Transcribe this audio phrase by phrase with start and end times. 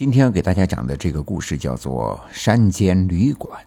[0.00, 3.62] 今天要给大家讲的这个故事叫做《山间旅馆》。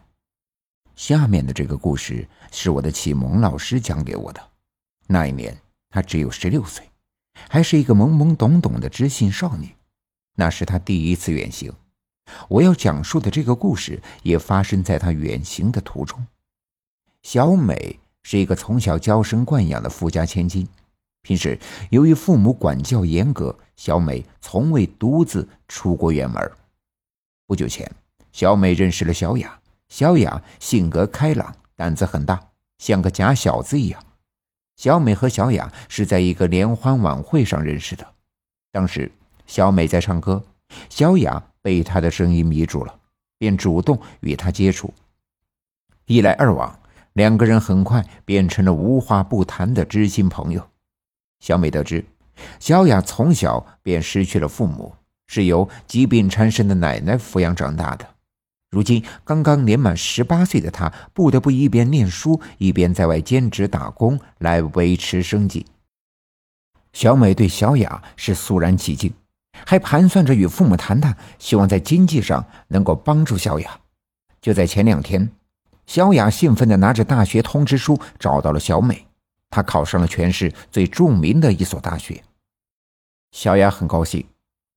[0.95, 4.41] 下面的这个故事是我的启蒙老师讲给我的。
[5.05, 5.55] 那一年，
[5.91, 6.89] 她只有十六岁，
[7.47, 9.75] 还是一个懵懵懂懂的知性少女。
[10.35, 11.71] 那是她第一次远行。
[12.49, 16.25] 我要讲述的这个故事也发生在她远行的途中。
[17.21, 20.67] 小美是一个从小娇生惯养的富家千金。
[21.23, 21.57] 平时
[21.89, 26.51] 由于父母管教严格，小美从未独自出过远门。
[27.47, 27.89] 不久前，
[28.33, 29.57] 小美认识了小雅。
[29.87, 32.41] 小雅性格开朗，胆子很大，
[32.77, 34.03] 像个假小子一样。
[34.75, 38.05] 小美和小雅是在一个联欢晚会上认识的。
[38.71, 39.09] 当时，
[39.45, 40.43] 小美在唱歌，
[40.89, 42.99] 小雅被她的声音迷住了，
[43.37, 44.93] 便主动与她接触。
[46.05, 46.77] 一来二往，
[47.13, 50.67] 两个人很快变成了无话不谈的知心朋友。
[51.43, 52.05] 小美得知，
[52.57, 54.95] 小雅从小便失去了父母，
[55.27, 58.07] 是由疾病缠身的奶奶抚养长大的。
[58.71, 65.65] 如今刚刚年满十八岁的她，不得不一边念书，一边在外兼职打工来维持生计。
[66.93, 69.13] 小美对小雅是肃然起敬，
[69.65, 73.81] 还盘算着与父母谈谈，希望在经济上能够帮助小雅。
[74.39, 75.29] 就在前两天，
[75.85, 79.05] 小雅兴奋地拿着大学通知书找到了小美。
[79.53, 82.23] 他考上了全市最著名的一所大学，
[83.31, 84.25] 小雅很高兴。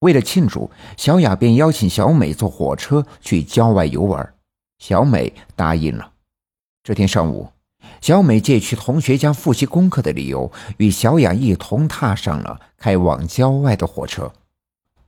[0.01, 4.35] 为了庆祝，小雅便邀请小美坐火车去郊外游玩。
[4.77, 6.11] 小美答应了。
[6.83, 7.49] 这天上午，
[8.01, 14.31] 小美借去同学家复习功课的理由，与小雅一同踏上了开往郊外的火车。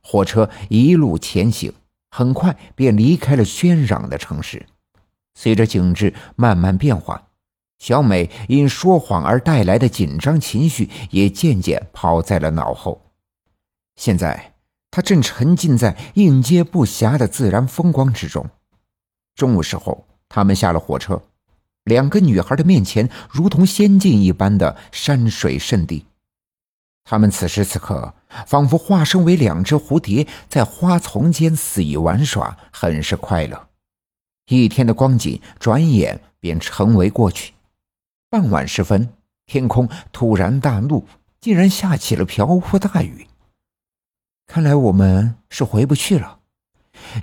[0.02, 1.72] 火车一路前行，
[2.10, 4.66] 很快便离开了喧嚷的城市。
[5.36, 7.28] 随着景致慢慢变化。
[7.80, 13.00] 小美因说谎而带来的紧张情绪也渐渐抛在了脑后。
[13.96, 14.54] 现在，
[14.90, 18.48] 她正沉浸在应接不暇的自然风光之中。
[19.34, 21.22] 中午时候，他们下了火车，
[21.84, 26.04] 两个女孩的面前如同仙境一般的山水圣地。
[27.04, 28.14] 他们此时此刻
[28.46, 33.68] 仿佛化身为两只蝴蝶，在花丛间肆意玩耍，很是快乐。
[34.48, 37.54] 一天的光景转眼便成为过去。
[38.30, 39.12] 傍晚时分，
[39.44, 41.04] 天空突然大怒，
[41.40, 43.26] 竟然下起了瓢泼大雨。
[44.46, 46.38] 看来我们是回不去了。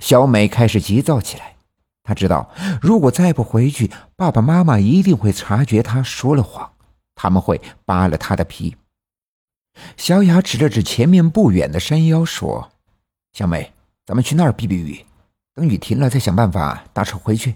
[0.02, 1.56] 小美开始急躁起来。
[2.02, 2.50] 她知道，
[2.82, 6.70] 如果再不回去，爸爸妈妈一定会察觉她说了谎，
[7.14, 8.76] 他们会扒了她的皮。
[9.96, 12.70] 小雅指了指前面不远的山腰，说
[13.32, 13.72] ：“小美，
[14.04, 15.06] 咱们去那儿避避雨，
[15.54, 17.54] 等雨停了再想办法搭车回去。”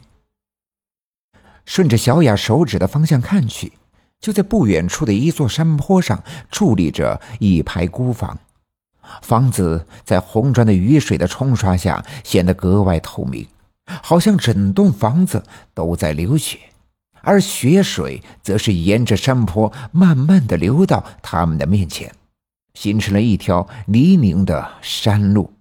[1.64, 3.72] 顺着小雅手指的方向看去，
[4.20, 8.38] 就在不远处的一座山坡上矗立着一排孤房，
[9.22, 13.46] 房子在红砖的雨水的冲刷下显得格外透明，
[14.02, 15.42] 好像整栋房子
[15.74, 16.58] 都在流血，
[17.22, 22.14] 而血水则是沿着山坡慢慢的流到他们的面前，
[22.74, 25.52] 形成了一条泥泞的山路。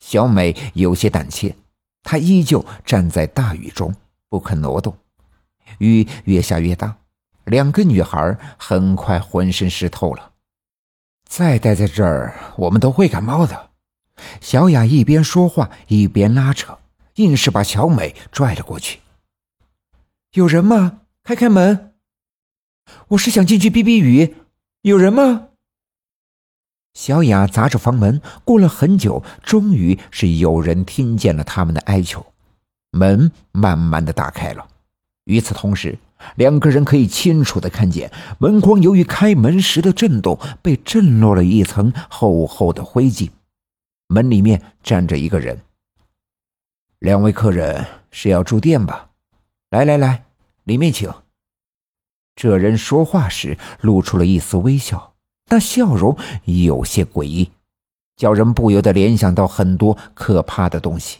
[0.00, 1.54] 小美有些胆怯，
[2.02, 3.94] 她依旧站在大雨中。
[4.28, 4.96] 不肯挪动，
[5.78, 6.98] 雨越下越大，
[7.44, 10.32] 两个女孩很快浑身湿透了。
[11.28, 13.70] 再待在这儿，我们都会感冒的。
[14.40, 16.78] 小雅一边说话一边拉扯，
[17.16, 19.00] 硬是把小美拽了过去。
[20.32, 21.00] 有人吗？
[21.22, 21.94] 开开门！
[23.08, 24.34] 我是想进去避避雨。
[24.82, 25.48] 有人吗？
[26.94, 32.32] 小雅砸着房门，过了很久，终于是有人听见了他们的哀求。
[32.90, 34.66] 门慢慢的打开了，
[35.24, 35.98] 与此同时，
[36.36, 43.30] 两个人可以清楚的看见门框由于开门时的震动被震落了一层厚厚的灰烬。
[44.08, 45.60] 门里面站着一个人。
[46.98, 49.10] 两位客人是要住店吧？
[49.70, 50.24] 来来来，
[50.64, 51.12] 里面请。
[52.34, 55.14] 这人说话时露出了一丝微笑，
[55.50, 57.50] 那笑容有些诡异，
[58.16, 61.18] 叫人不由得联想到很多可怕的东西。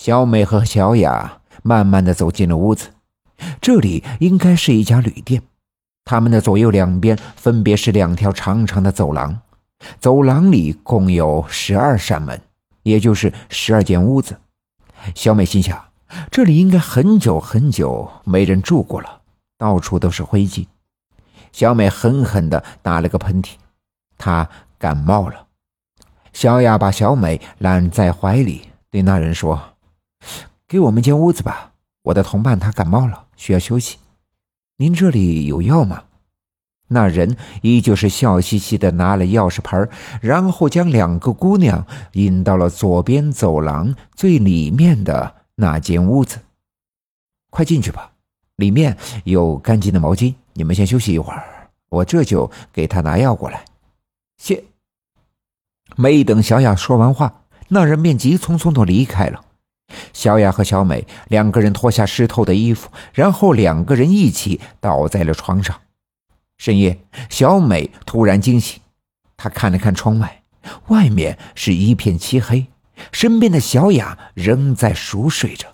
[0.00, 2.88] 小美和小雅慢慢的走进了屋子，
[3.60, 5.42] 这里应该是一家旅店。
[6.06, 9.42] 他们的左右两边分别是两条长长的走廊，
[9.98, 12.40] 走廊里共有十二扇门，
[12.82, 14.38] 也就是十二间屋子。
[15.14, 15.78] 小美心想，
[16.30, 19.20] 这里应该很久很久没人住过了，
[19.58, 20.66] 到处都是灰烬。
[21.52, 23.50] 小美狠狠的打了个喷嚏，
[24.16, 24.48] 她
[24.78, 25.48] 感冒了。
[26.32, 29.69] 小雅把小美揽在怀里，对那人说。
[30.70, 31.72] 给我们间屋子吧，
[32.02, 33.98] 我的同伴他感冒了，需要休息。
[34.76, 36.04] 您这里有药吗？
[36.86, 39.88] 那人依旧是笑嘻嘻的拿了钥匙牌，
[40.20, 46.38] 然后将两个姑娘引到了左边走廊最里面的那间屋子。
[47.50, 48.12] 快进去吧，
[48.54, 50.32] 里面有干净的毛巾。
[50.52, 53.64] 你们先休息一会儿，我这就给他拿药过来。
[54.36, 54.62] 谢。
[55.96, 59.46] 没等小雅说完话，那人便急匆匆的离开了。
[60.12, 65.80] 小雅和小美两个人脱下湿透的衣服，然后两个人一起倒在了床上。
[66.58, 68.80] 深夜，小美突然惊醒，
[69.36, 70.42] 她看了看窗外，
[70.88, 72.66] 外面是一片漆黑，
[73.12, 75.68] 身边的小雅仍在熟睡着。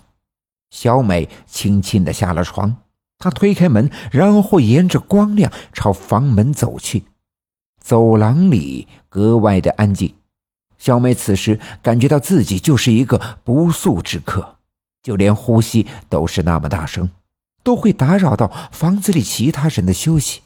[0.69, 2.77] 小美轻轻的下了床，
[3.17, 7.03] 她推开门，然后沿着光亮朝房门走去。
[7.79, 10.13] 走廊里格外的安静，
[10.77, 14.57] 小美此时感觉到自己就是一个不速之客，
[15.01, 17.09] 就连呼吸都是那么大声，
[17.63, 20.41] 都会打扰到房子里其他人的休息。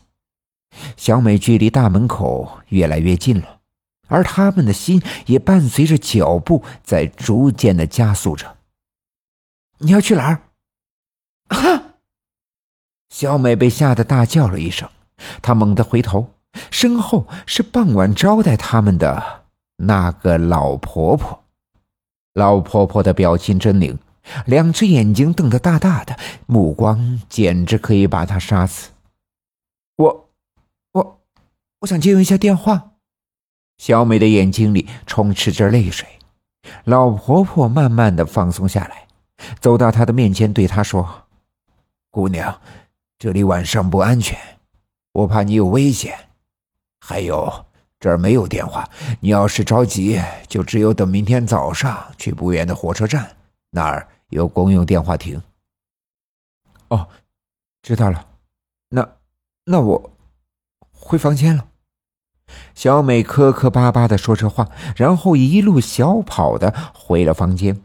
[0.96, 3.60] 小美距离大门口越来越近了，
[4.08, 8.58] 而他们的心也伴随着脚步在逐渐的加速着。
[9.80, 10.42] 你要去哪儿？
[11.48, 11.84] 啊！
[13.10, 14.90] 小美被吓得大叫了一声，
[15.42, 16.36] 她猛地回头，
[16.72, 19.41] 身后是傍晚招待他们的
[19.82, 21.44] 那个老婆婆。
[22.34, 23.98] 老婆婆的表情狰狞，
[24.46, 28.92] 两只眼睛瞪得大大的，目光简直可以把她杀死。
[29.98, 30.30] 我。
[30.94, 31.22] 我
[31.80, 32.92] 我想借用一下电话。
[33.78, 36.08] 小美的眼睛里充斥着泪水。
[36.84, 39.08] 老婆婆慢慢的放松下来，
[39.60, 41.24] 走到她的面前，对她说
[42.12, 42.62] ：“姑娘，
[43.18, 44.38] 这里晚上不安全，
[45.14, 46.30] 我怕你有危险。
[47.00, 47.66] 还有
[48.02, 48.90] 这儿没有电话，
[49.20, 53.38] 你要是着急，就只有等明天早上去不远的火车站，
[53.70, 55.40] 那儿有公用电话亭。”
[56.90, 57.08] 哦，
[57.84, 58.28] 知道了。
[58.90, 59.08] 那
[59.66, 60.12] 那我
[60.92, 61.68] 回房间了。
[62.74, 67.80] 小美磕磕巴巴的说着话，然后一路小跑的回了房间。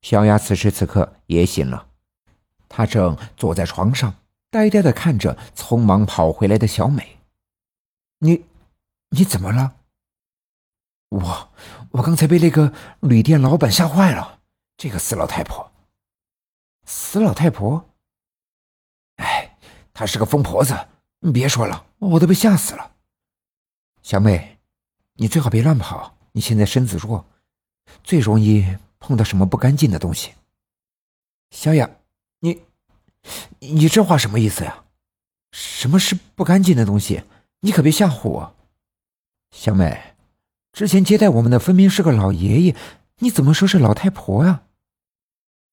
[0.00, 1.88] 小雅此时此刻也醒了，
[2.68, 4.14] 她正坐在床上，
[4.48, 7.18] 呆呆的看着匆忙跑回来的小美。
[8.20, 8.44] 你，
[9.10, 9.76] 你怎么了？
[11.08, 11.52] 我，
[11.90, 14.40] 我刚才被那个旅店老板吓坏了。
[14.76, 15.72] 这个死老太婆，
[16.86, 17.90] 死老太婆。
[19.16, 19.58] 哎，
[19.92, 20.88] 她是个疯婆子。
[21.18, 22.92] 你别说了，我都被吓死了。
[24.02, 24.58] 小妹，
[25.14, 26.16] 你最好别乱跑。
[26.32, 27.26] 你现在身子弱，
[28.04, 30.32] 最容易碰到什么不干净的东西。
[31.50, 31.90] 小雅，
[32.38, 32.62] 你，
[33.58, 34.84] 你这话什么意思呀？
[35.50, 37.24] 什么是不干净的东西？
[37.58, 38.56] 你可别吓唬我。
[39.50, 40.14] 小美，
[40.72, 42.76] 之前接待我们的分明是个老爷爷，
[43.18, 44.62] 你怎么说是老太婆呀？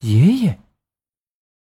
[0.02, 0.60] 爷爷？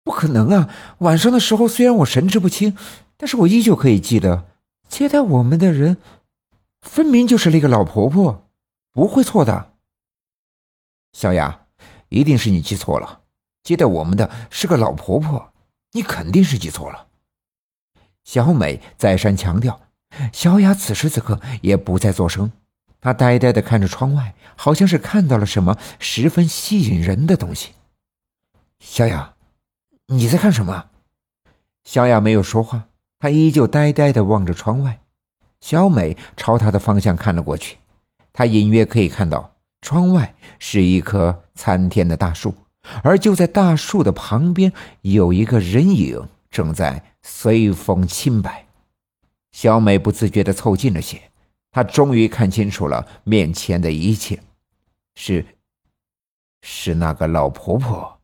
[0.04, 0.68] 不可能啊！
[0.98, 2.76] 晚上的时候虽然我神志不清，
[3.16, 4.48] 但是我依旧可以记得
[4.88, 5.98] 接待我们的人。
[6.80, 8.48] 分明就是那个老婆婆，
[8.90, 9.74] 不会错的。
[11.12, 11.66] 小雅，
[12.08, 13.20] 一定是你记错了，
[13.62, 15.52] 接待我们的是个老婆婆，
[15.92, 17.06] 你肯定是记错了。
[18.24, 19.81] 小美再三强调。
[20.32, 22.50] 小雅此时此刻也不再作声，
[23.00, 27.72] 她呆呆的看着窗外，好像是看到了什么十分吸引人的东西。
[28.78, 29.34] 小雅，
[30.06, 30.86] 你在看什么？
[31.84, 32.84] 小雅没有说话，
[33.18, 35.00] 她依旧呆呆的望着窗外。
[35.60, 37.78] 小美朝她的方向看了过去，
[38.32, 42.54] 她隐约可以看到窗外是一棵参天的大树，
[43.02, 48.66] 而就在大树的旁边有一个人影正在随风轻摆。
[49.52, 51.30] 小美不自觉地凑近了些，
[51.70, 54.42] 她终于看清楚了面前的一切，
[55.14, 55.44] 是，
[56.62, 58.20] 是那个老婆婆，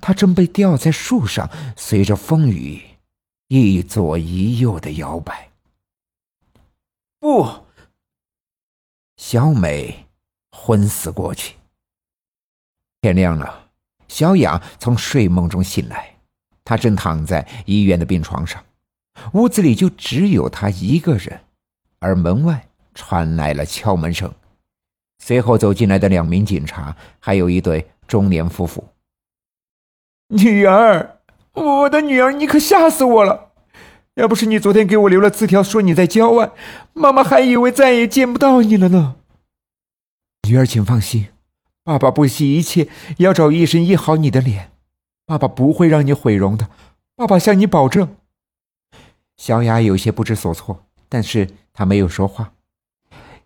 [0.00, 2.82] 她正被吊在树上，随着风雨
[3.48, 5.50] 一左一右的摇摆。
[7.18, 7.64] 不，
[9.16, 10.06] 小美
[10.52, 11.56] 昏死过去。
[13.00, 13.70] 天亮了，
[14.06, 16.16] 小雅从睡梦中醒来，
[16.64, 18.64] 她正躺在医院的病床上，
[19.32, 21.40] 屋子里就只有她一个人，
[21.98, 24.32] 而门外传来了敲门声，
[25.18, 28.84] 随后走进来的两名警察，还有一对中年夫妇。
[30.28, 31.20] 女儿，
[31.52, 33.52] 我的女儿，你可吓死我了！
[34.14, 36.50] 要不是你昨天给我留了字条，说你在郊外，
[36.92, 39.16] 妈妈还以为再也见不到你了呢。
[40.48, 41.28] 女儿，请放心，
[41.84, 44.72] 爸爸不惜一切要找医生医好你的脸，
[45.24, 46.68] 爸爸不会让你毁容的，
[47.14, 48.16] 爸爸向你保证。
[49.38, 52.52] 小雅有些不知所措，但是她没有说话。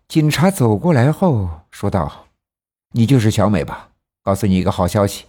[0.09, 2.25] 警察走过来后说道
[2.91, 3.89] ：“你就是小美吧？
[4.21, 5.25] 告诉你一个好消息，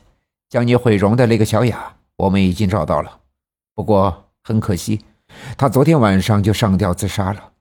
[0.48, 3.20] 将你毁容的那个小雅，我们已经找到了。
[3.74, 5.00] 不过很可惜。”
[5.58, 7.52] 他昨天晚上就上吊自杀了。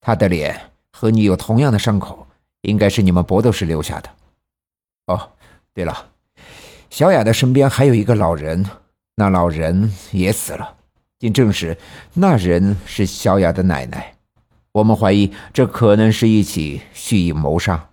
[0.00, 2.26] 他的脸和你有同样的伤口，
[2.60, 4.10] 应该是你们搏斗时留下的。
[5.06, 5.32] 哦，
[5.74, 6.10] 对了，
[6.88, 8.64] 小雅的身边还有一个老人，
[9.16, 10.76] 那老人也死了。
[11.18, 11.78] 经证实，
[12.14, 14.14] 那人是小雅的奶奶。
[14.72, 17.90] 我们怀疑这可能是一起蓄意谋杀。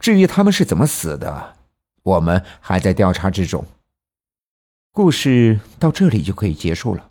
[0.00, 1.56] 至于他们是怎么死的，
[2.02, 3.66] 我们还在调查之中。
[4.90, 7.10] 故事到这里就可以结束了。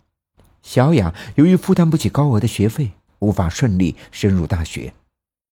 [0.62, 4.92] 小雅由于负担不起高额的学费，无法顺利升入大学，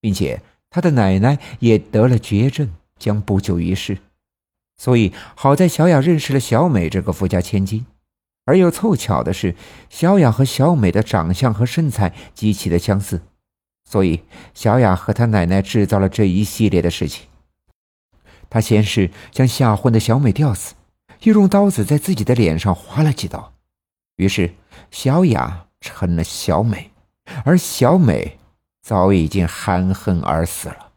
[0.01, 3.99] 并且她的奶奶也得了绝症，将不久于世。
[4.79, 7.87] 所以好在小雅认识了小美这个富家千金，
[8.45, 9.55] 而又凑巧的是，
[9.89, 13.23] 小雅和小美的长相和身材极其的相似，
[13.89, 14.23] 所以
[14.55, 17.27] 小雅和她奶奶制造了这一系列的事情。
[18.51, 20.75] 她先是将吓昏的小美吊死。
[21.23, 23.53] 又用刀子在自己的脸上划了几刀，
[24.17, 24.55] 于是
[24.91, 26.91] 小雅成了小美，
[27.45, 28.39] 而小美
[28.83, 30.92] 早已经含恨而死了。